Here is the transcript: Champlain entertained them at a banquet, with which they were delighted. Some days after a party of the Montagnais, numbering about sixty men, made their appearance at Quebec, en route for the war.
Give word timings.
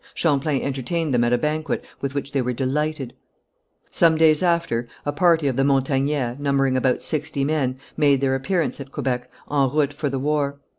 Champlain 0.15 0.63
entertained 0.63 1.13
them 1.13 1.23
at 1.23 1.31
a 1.31 1.37
banquet, 1.37 1.85
with 2.01 2.15
which 2.15 2.31
they 2.31 2.41
were 2.41 2.53
delighted. 2.53 3.13
Some 3.91 4.17
days 4.17 4.41
after 4.41 4.87
a 5.05 5.11
party 5.11 5.45
of 5.47 5.57
the 5.57 5.63
Montagnais, 5.63 6.37
numbering 6.39 6.75
about 6.75 7.03
sixty 7.03 7.43
men, 7.43 7.77
made 7.95 8.19
their 8.19 8.33
appearance 8.33 8.81
at 8.81 8.91
Quebec, 8.91 9.29
en 9.51 9.69
route 9.69 9.93
for 9.93 10.09
the 10.09 10.17
war. 10.17 10.57